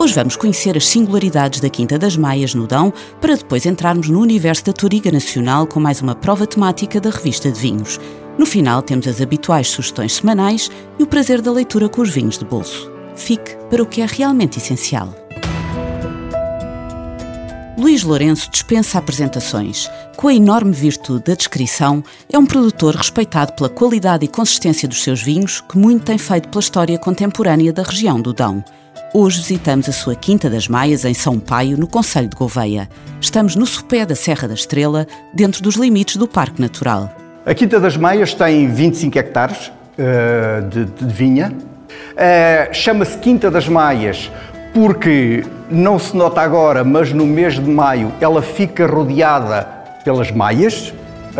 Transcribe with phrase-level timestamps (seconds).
[0.00, 4.20] Hoje vamos conhecer as singularidades da Quinta das Maias no Dão, para depois entrarmos no
[4.20, 7.98] universo da Toriga Nacional com mais uma prova temática da revista de vinhos.
[8.38, 12.38] No final temos as habituais sugestões semanais e o prazer da leitura com os vinhos
[12.38, 12.88] de bolso.
[13.16, 15.12] Fique para o que é realmente essencial.
[17.76, 19.90] Luís Lourenço dispensa apresentações.
[20.16, 25.02] Com a enorme virtude da descrição, é um produtor respeitado pela qualidade e consistência dos
[25.02, 28.64] seus vinhos, que muito tem feito pela história contemporânea da região do Dão.
[29.14, 32.90] Hoje visitamos a sua Quinta das Maias, em São Paio, no Conselho de Gouveia.
[33.18, 37.10] Estamos no sopé da Serra da Estrela, dentro dos limites do Parque Natural.
[37.46, 41.50] A Quinta das Maias tem 25 hectares uh, de, de, vinha.
[41.50, 44.30] Uh, Chama-se Quinta das Maias
[44.74, 49.66] porque não se nota agora, mas no mês de maio ela fica rodeada
[50.04, 50.92] pelas maias,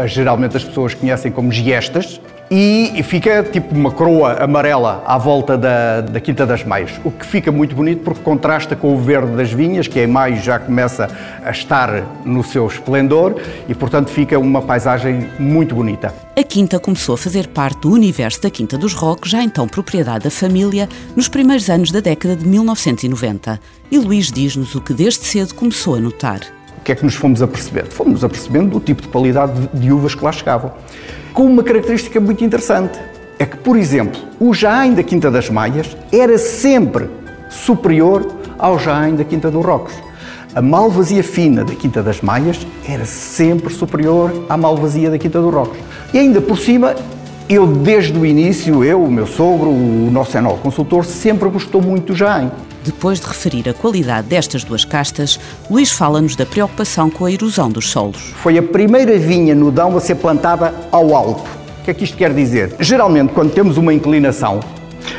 [0.07, 2.19] geralmente as pessoas conhecem como giestas,
[2.51, 7.27] e fica tipo uma coroa amarela à volta da, da Quinta das Maias, o que
[7.27, 11.09] fica muito bonito porque contrasta com o verde das vinhas, que em maio já começa
[11.45, 13.37] a estar no seu esplendor
[13.69, 16.15] e, portanto, fica uma paisagem muito bonita.
[16.37, 20.25] A Quinta começou a fazer parte do universo da Quinta dos Roques, já então propriedade
[20.25, 23.61] da família, nos primeiros anos da década de 1990.
[23.91, 26.41] E Luís diz-nos o que desde cedo começou a notar.
[26.79, 27.91] O que é que nos fomos apercebendo?
[27.91, 30.73] Fomos apercebendo do tipo de qualidade de uvas que lá chegavam
[31.33, 32.99] com uma característica muito interessante.
[33.39, 37.09] É que, por exemplo, o Jaim da Quinta das Maias era sempre
[37.49, 38.27] superior
[38.59, 39.95] ao Jaim da Quinta dos Rocos.
[40.55, 45.53] A malvasia fina da Quinta das Maias era sempre superior à malvasia da Quinta dos
[45.55, 45.79] Rocos.
[46.13, 46.97] E ainda por cima,
[47.49, 52.13] eu desde o início, eu, o meu sogro, o nosso enol consultor, sempre gostou muito
[52.13, 52.51] do Jaim.
[52.89, 55.39] Depois de referir a qualidade destas duas castas,
[55.71, 58.33] Luís fala-nos da preocupação com a erosão dos solos.
[58.43, 61.51] Foi a primeira vinha no Dão a ser plantada ao alto.
[61.81, 62.75] O que é que isto quer dizer?
[62.81, 64.61] Geralmente, quando temos uma inclinação,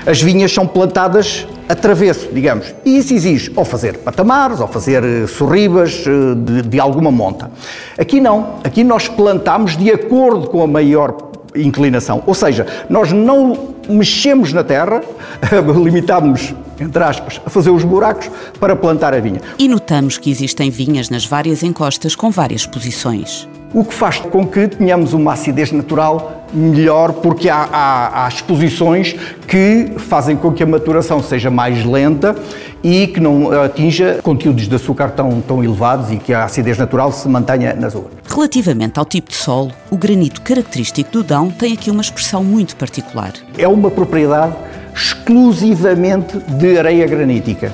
[0.03, 2.74] as vinhas são plantadas a travesso, digamos.
[2.84, 7.52] E isso exige ou fazer patamares, ou fazer eh, sorribas eh, de, de alguma monta.
[8.00, 8.56] Aqui não.
[8.63, 12.24] Aqui nós plantamos de acordo com a maior inclinação.
[12.26, 15.02] Ou seja, nós não mexemos na terra,
[15.84, 18.30] limitamos entre aspas, a fazer os buracos
[18.60, 19.42] para plantar a vinha.
[19.58, 23.48] E notamos que existem vinhas nas várias encostas com várias posições.
[23.72, 29.16] O que faz com que tenhamos uma acidez natural melhor, porque há, há, há exposições
[29.47, 32.35] que fazem com que a maturação seja mais lenta
[32.84, 37.12] e que não atinja conteúdos de açúcar tão, tão elevados e que a acidez natural
[37.12, 38.12] se mantenha nas uvas.
[38.28, 42.75] Relativamente ao tipo de solo, o granito característico do Dão tem aqui uma expressão muito
[42.75, 43.34] particular.
[43.56, 44.56] É uma propriedade
[44.96, 47.72] exclusivamente de areia granítica,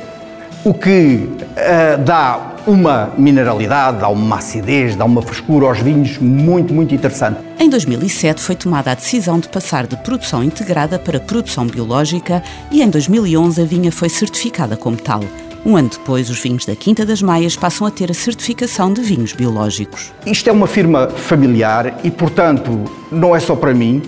[0.66, 6.74] o que uh, dá uma mineralidade, dá uma acidez, dá uma frescura aos vinhos muito,
[6.74, 7.38] muito interessante.
[7.60, 12.82] Em 2007 foi tomada a decisão de passar de produção integrada para produção biológica e
[12.82, 15.22] em 2011 a vinha foi certificada como tal.
[15.64, 19.02] Um ano depois, os vinhos da Quinta das Maias passam a ter a certificação de
[19.02, 20.14] vinhos biológicos.
[20.26, 24.02] Isto é uma firma familiar e, portanto, não é só para mim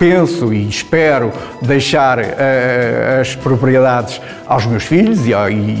[0.00, 1.30] penso e espero
[1.60, 5.32] deixar uh, as propriedades aos meus filhos e,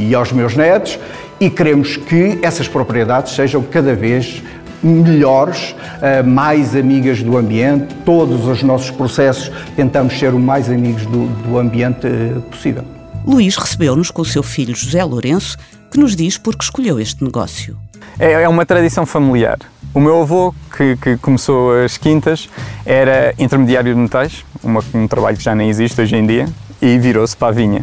[0.08, 0.98] e, aos meus netos
[1.40, 4.42] e queremos que essas propriedades sejam cada vez
[4.82, 7.94] melhores, uh, mais amigas do ambiente.
[8.04, 12.06] Todos os nossos processos tentamos ser o mais amigos do, do ambiente
[12.50, 12.84] possível.
[13.26, 15.56] Luís recebeu-nos com o seu filho José Lourenço,
[15.90, 17.78] que nos diz por que escolheu este negócio.
[18.20, 19.58] É, é uma tradição familiar.
[19.94, 22.50] O meu avô, que, que, começou as quintas,
[22.84, 26.46] era intermediário de metais, uma, um trabalho que já nem existe hoje em dia,
[26.82, 27.82] e virou-se para a vinha.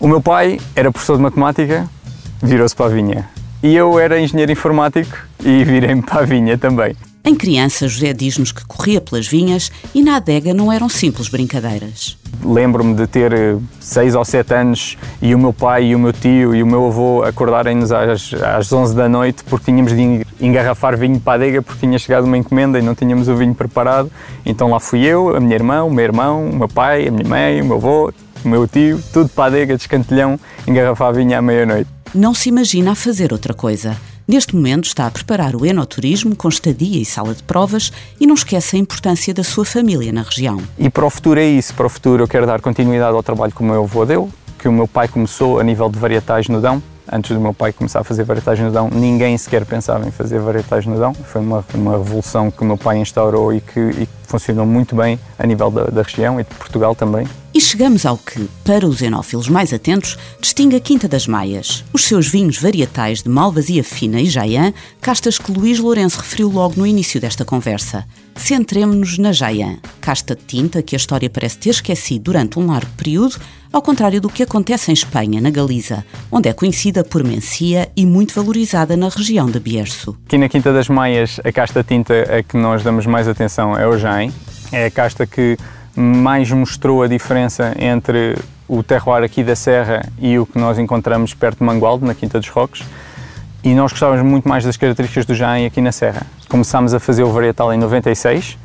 [0.00, 1.88] O meu pai era professor de matemática,
[2.42, 3.28] virou-se para a vinha.
[3.62, 6.96] E eu era engenheiro informático e virei-me para a vinha também.
[7.26, 12.18] Em criança, José diz-nos que corria pelas vinhas e na adega não eram simples brincadeiras.
[12.44, 16.12] Lembro-me de ter eh, seis ou sete anos e o meu pai e o meu
[16.12, 20.98] tio e o meu avô acordarem-nos às, às 11 da noite porque tínhamos de engarrafar
[20.98, 24.12] vinho para a adega porque tinha chegado uma encomenda e não tínhamos o vinho preparado.
[24.44, 27.26] Então lá fui eu, a minha irmã, o meu irmão, o meu pai, a minha
[27.26, 28.12] mãe, o meu avô,
[28.44, 30.38] o meu tio, tudo para a adega de escantelhão,
[30.68, 31.88] engarrafar vinho à meia-noite.
[32.14, 33.96] Não se imagina a fazer outra coisa.
[34.26, 38.34] Neste momento está a preparar o enoturismo com estadia e sala de provas e não
[38.34, 40.62] esquece a importância da sua família na região.
[40.78, 43.52] E para o futuro é isso, para o futuro eu quero dar continuidade ao trabalho
[43.52, 46.58] que o meu avô deu, que o meu pai começou a nível de varietais no
[46.58, 50.10] Dão antes do meu pai começar a fazer varietais no Dão, ninguém sequer pensava em
[50.10, 51.14] fazer varietais no Dão.
[51.14, 55.18] Foi uma, uma revolução que o meu pai instaurou e que, e funcionou muito bem
[55.38, 57.26] a nível da, da região e de Portugal também.
[57.54, 61.84] E chegamos ao que, para os enófilos mais atentos, distingue a Quinta das Maias.
[61.92, 66.74] Os seus vinhos varietais de Malvasia Fina e Jaian, castas que Luís Lourenço referiu logo
[66.76, 68.04] no início desta conversa.
[68.36, 72.90] Centremo-nos na Jaian, casta de tinta que a história parece ter esquecido durante um largo
[72.96, 73.36] período,
[73.72, 78.04] ao contrário do que acontece em Espanha, na Galiza, onde é conhecida por mencia e
[78.04, 80.16] muito valorizada na região de Bierzo.
[80.26, 83.86] Aqui na Quinta das Maias, a casta tinta a que nós damos mais atenção é
[83.86, 84.32] o Jain.
[84.70, 85.56] É a casta que
[85.96, 88.36] mais mostrou a diferença entre
[88.68, 92.38] o terroir aqui da Serra e o que nós encontramos perto de Mangualde, na Quinta
[92.38, 92.82] dos Roques.
[93.62, 96.26] E nós gostávamos muito mais das características do Jain aqui na Serra.
[96.54, 98.56] Começámos a fazer o varietal em 96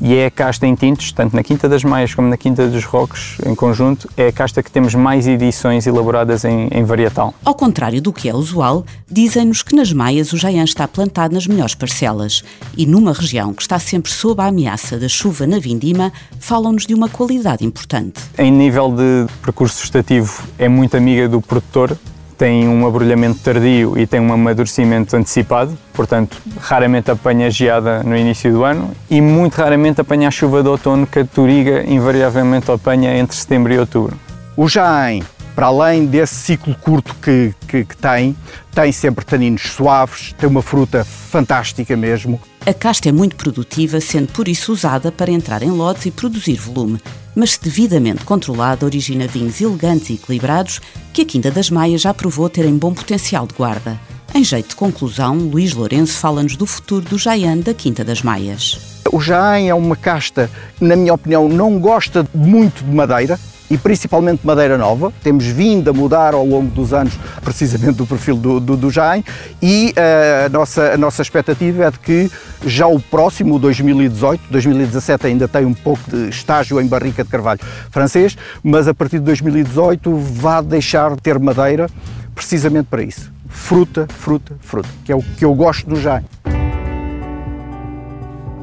[0.00, 2.84] e é a casta em tintos, tanto na Quinta das Maias como na Quinta dos
[2.84, 7.32] Roques em conjunto, é a casta que temos mais edições elaboradas em, em varietal.
[7.44, 11.46] Ao contrário do que é usual, dizem-nos que nas Maias o Jaian está plantado nas
[11.46, 12.42] melhores parcelas
[12.76, 16.94] e numa região que está sempre sob a ameaça da chuva na vindima, falam-nos de
[16.94, 18.20] uma qualidade importante.
[18.36, 21.96] Em nível de percurso gestativo, é muito amiga do produtor,
[22.36, 28.52] tem um abrulhamento tardio e tem um amadurecimento antecipado, portanto, raramente apanha geada no início
[28.52, 33.16] do ano e muito raramente apanha a chuva de outono que a Toriga invariavelmente apanha
[33.16, 34.18] entre setembro e outubro.
[34.56, 35.22] O Jaén,
[35.54, 38.36] para além desse ciclo curto que, que, que tem,
[38.74, 42.38] tem sempre taninos suaves, tem uma fruta fantástica mesmo.
[42.66, 46.56] A casta é muito produtiva, sendo por isso usada para entrar em lotes e produzir
[46.56, 47.00] volume,
[47.36, 50.80] mas se devidamente controlada origina vinhos elegantes e equilibrados
[51.12, 54.00] que a Quinta das Maias já provou terem bom potencial de guarda.
[54.34, 58.96] Em jeito de conclusão, Luís Lourenço fala-nos do futuro do Jaian da Quinta das Maias.
[59.12, 60.50] O Jaén é uma casta
[60.80, 63.38] na minha opinião, não gosta muito de madeira,
[63.70, 65.12] e principalmente madeira nova.
[65.22, 69.24] Temos vindo a mudar ao longo dos anos precisamente do perfil do, do, do Jaén
[69.62, 72.30] e uh, a, nossa, a nossa expectativa é de que
[72.64, 77.30] já o próximo, o 2018, 2017 ainda tem um pouco de estágio em barrica de
[77.30, 77.60] carvalho
[77.90, 81.88] francês, mas a partir de 2018 vai deixar de ter madeira
[82.34, 83.32] precisamente para isso.
[83.48, 86.24] Fruta, fruta, fruta, que é o que eu gosto do Jaén.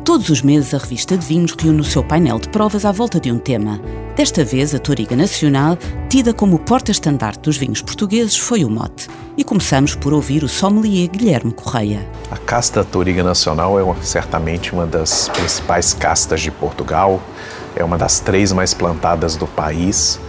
[0.03, 3.21] Todos os meses, a revista de vinhos reúne o seu painel de provas à volta
[3.21, 3.79] de um tema.
[4.17, 5.77] Desta vez, a Toriga Nacional,
[6.09, 9.07] tida como porta-estandarte dos vinhos portugueses, foi o mote.
[9.37, 12.05] E começamos por ouvir o sommelier Guilherme Correia.
[12.29, 17.21] A casta Toriga Nacional é uma, certamente uma das principais castas de Portugal,
[17.73, 20.19] é uma das três mais plantadas do país.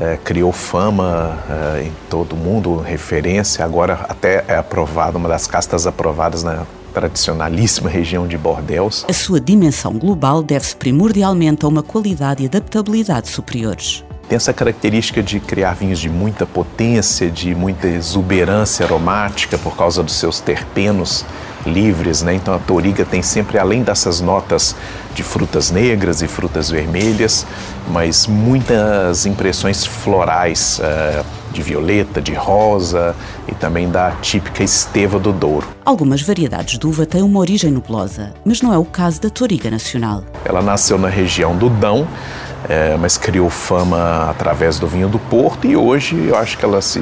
[0.00, 1.38] É, criou fama
[1.76, 6.66] é, em todo o mundo, referência, agora até é aprovada, uma das castas aprovadas na
[6.92, 9.04] tradicionalíssima região de Bordeaux.
[9.08, 14.04] A sua dimensão global deve-se primordialmente a uma qualidade e adaptabilidade superiores.
[14.28, 20.04] Tem essa característica de criar vinhos de muita potência, de muita exuberância aromática por causa
[20.04, 21.24] dos seus terpenos
[21.66, 22.34] livres, né?
[22.34, 24.74] Então a Toriga tem sempre, além dessas notas
[25.14, 27.46] de frutas negras e frutas vermelhas,
[27.88, 33.14] mas muitas impressões florais uh, de violeta, de rosa
[33.48, 35.66] e também da típica esteva do Douro.
[35.84, 39.70] Algumas variedades de uva têm uma origem nublosa, mas não é o caso da Toriga
[39.70, 40.24] Nacional.
[40.44, 42.06] Ela nasceu na região do Dão,
[42.68, 46.80] é, mas criou fama através do vinho do Porto e hoje eu acho que ela
[46.80, 47.00] se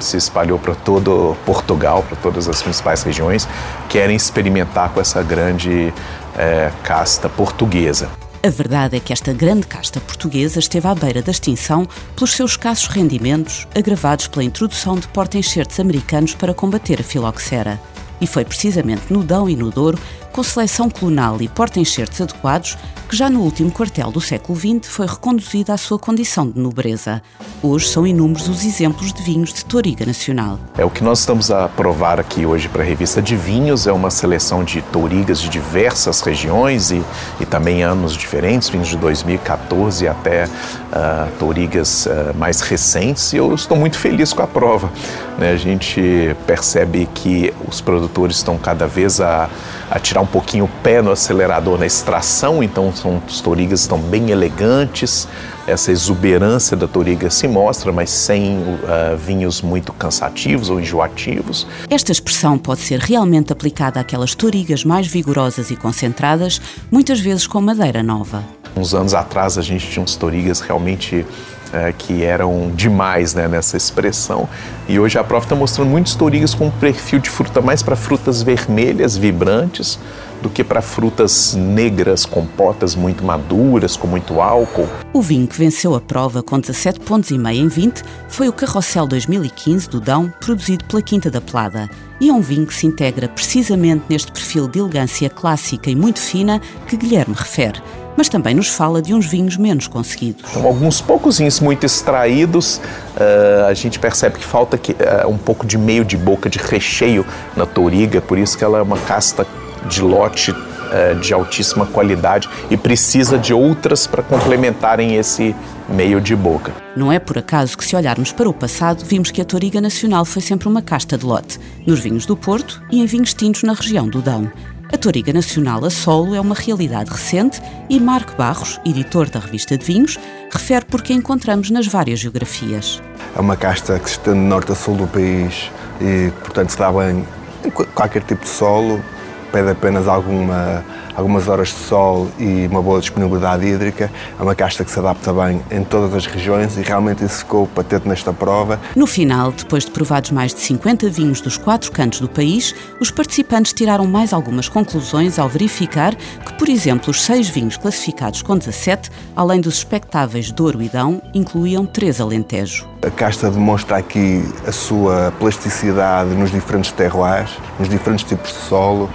[0.00, 3.48] se espalhou para todo Portugal, para todas as principais regiões,
[3.88, 5.92] querem experimentar com essa grande
[6.36, 8.08] é, casta portuguesa.
[8.46, 11.84] A verdade é que esta grande casta portuguesa esteve à beira da extinção
[12.14, 17.80] pelos seus escassos rendimentos, agravados pela introdução de porta-enxertos americanos para combater a filoxera.
[18.20, 19.98] E foi precisamente no Dão e no Douro
[20.36, 22.76] com seleção clonal e porta-enxertos adequados,
[23.08, 27.22] que já no último quartel do século XX foi reconduzida à sua condição de nobreza.
[27.62, 30.58] Hoje são inúmeros os exemplos de vinhos de Toriga Nacional.
[30.76, 33.92] É o que nós estamos a provar aqui hoje para a revista de vinhos, é
[33.92, 37.02] uma seleção de Torigas de diversas regiões e,
[37.40, 43.54] e também anos diferentes, vinhos de 2014 até uh, Torigas uh, mais recentes, e eu
[43.54, 44.92] estou muito feliz com a prova.
[45.38, 45.52] Né?
[45.52, 49.48] A gente percebe que os produtores estão cada vez a,
[49.90, 53.98] a tirar um pouquinho o pé no acelerador na extração, então são, os torigas estão
[53.98, 55.28] bem elegantes,
[55.66, 61.66] essa exuberância da toriga se mostra, mas sem uh, vinhos muito cansativos ou enjoativos.
[61.90, 67.60] Esta expressão pode ser realmente aplicada àquelas torigas mais vigorosas e concentradas, muitas vezes com
[67.60, 68.44] madeira nova.
[68.76, 71.24] Uns anos atrás a gente tinha uns torigas realmente
[71.72, 74.48] é, que eram demais né, nessa expressão.
[74.88, 77.96] E hoje a prova está mostrando muitos torigas com um perfil de fruta mais para
[77.96, 79.98] frutas vermelhas, vibrantes,
[80.42, 84.88] do que para frutas negras, compotas muito maduras, com muito álcool.
[85.12, 88.52] O vinho que venceu a prova com 17 pontos e meio em 20 foi o
[88.52, 91.88] Carrossel 2015 do Dão, produzido pela Quinta da Plada.
[92.20, 96.20] E é um vinho que se integra precisamente neste perfil de elegância clássica e muito
[96.20, 97.80] fina que Guilherme refere
[98.16, 100.44] mas também nos fala de uns vinhos menos conseguidos.
[100.50, 102.80] Então, alguns poucos vinhos muito extraídos,
[103.16, 106.58] uh, a gente percebe que falta que, uh, um pouco de meio de boca, de
[106.58, 107.24] recheio
[107.56, 109.46] na touriga, por isso que ela é uma casta
[109.88, 115.54] de lote uh, de altíssima qualidade e precisa de outras para complementarem esse
[115.88, 116.72] meio de boca.
[116.96, 120.24] Não é por acaso que, se olharmos para o passado, vimos que a Toriga Nacional
[120.24, 123.72] foi sempre uma casta de lote, nos vinhos do Porto e em vinhos tintos na
[123.72, 124.50] região do Dão.
[124.92, 129.76] A Toriga Nacional a solo é uma realidade recente e Marco Barros, editor da revista
[129.76, 130.16] de vinhos,
[130.48, 133.02] refere porque a encontramos nas várias geografias.
[133.36, 136.78] É uma casta que se estende de norte a sul do país e, portanto, se
[136.78, 137.26] dá bem
[137.64, 139.02] em qualquer tipo de solo,
[139.50, 140.84] pede apenas alguma
[141.16, 144.10] algumas horas de sol e uma boa disponibilidade hídrica.
[144.38, 147.66] É uma casta que se adapta bem em todas as regiões e realmente isso ficou
[147.66, 148.78] patente nesta prova.
[148.94, 153.10] No final, depois de provados mais de 50 vinhos dos quatro cantos do país, os
[153.10, 158.56] participantes tiraram mais algumas conclusões ao verificar que, por exemplo, os seis vinhos classificados com
[158.56, 162.86] 17, além dos expectáveis Douro e Dão, incluíam três Alentejo.
[163.02, 169.08] A casta demonstra aqui a sua plasticidade nos diferentes terroirs, nos diferentes tipos de solo,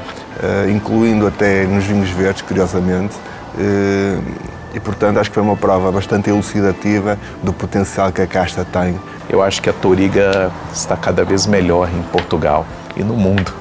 [0.69, 3.15] incluindo até nos vinhos verdes, curiosamente.
[3.59, 4.19] Eh,
[4.73, 8.97] e, portanto, acho que foi uma prova bastante elucidativa do potencial que a casta tem.
[9.29, 13.53] Eu acho que a Toriga está cada vez melhor em Portugal e no mundo.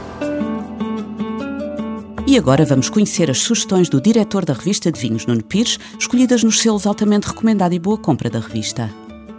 [2.26, 6.44] E agora vamos conhecer as sugestões do diretor da revista de vinhos, Nuno Pires, escolhidas
[6.44, 8.88] nos selos altamente recomendado e boa compra da revista.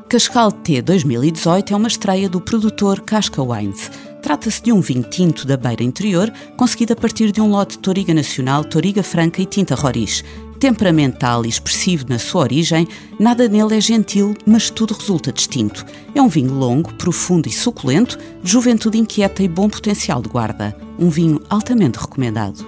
[0.10, 3.90] Cascal T 2018 é uma estreia do produtor Casca Wines
[4.32, 7.80] Trata-se de um vinho tinto da beira interior, conseguido a partir de um lote de
[7.80, 10.24] Toriga Nacional, Toriga Franca e Tinta Roriz.
[10.58, 12.88] Temperamental e expressivo na sua origem,
[13.20, 15.86] nada nele é gentil, mas tudo resulta distinto.
[16.16, 20.74] É um vinho longo, profundo e suculento, de juventude inquieta e bom potencial de guarda.
[20.98, 22.66] Um vinho altamente recomendado.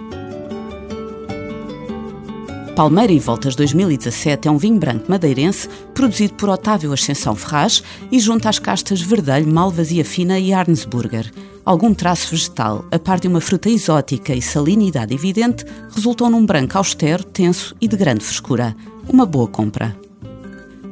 [2.76, 8.20] Palmeira e Voltas 2017 é um vinho branco madeirense produzido por Otávio Ascensão Ferraz e
[8.20, 11.32] junto às castas Verdelho, Malvasia Fina e Arnsburger.
[11.64, 15.64] Algum traço vegetal, a par de uma fruta exótica e salinidade evidente,
[15.94, 18.76] resultou num branco austero, tenso e de grande frescura.
[19.08, 19.96] Uma boa compra.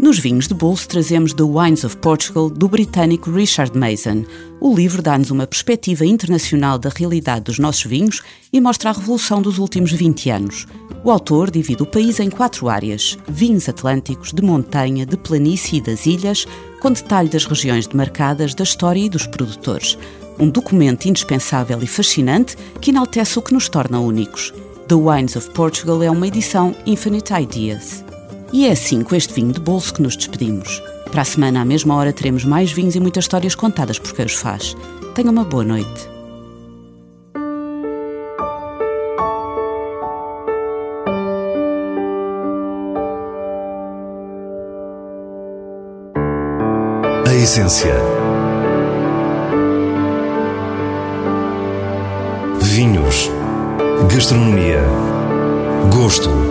[0.01, 4.25] Nos vinhos de bolso trazemos The Wines of Portugal, do britânico Richard Mason.
[4.59, 8.19] O livro dá-nos uma perspectiva internacional da realidade dos nossos vinhos
[8.51, 10.65] e mostra a revolução dos últimos 20 anos.
[11.03, 15.81] O autor divide o país em quatro áreas: vinhos atlânticos, de montanha, de planície e
[15.81, 16.47] das ilhas,
[16.81, 19.99] com detalhe das regiões demarcadas, da história e dos produtores.
[20.39, 24.51] Um documento indispensável e fascinante que enaltece o que nos torna únicos.
[24.87, 28.03] The Wines of Portugal é uma edição Infinite Ideas.
[28.53, 30.81] E é assim, com este vinho de bolso, que nos despedimos.
[31.09, 34.25] Para a semana, à mesma hora, teremos mais vinhos e muitas histórias contadas por quem
[34.25, 34.75] os faz.
[35.15, 36.09] Tenha uma boa noite.
[47.25, 47.95] A essência.
[52.61, 53.29] Vinhos.
[54.09, 54.81] Gastronomia.
[55.89, 56.50] Gosto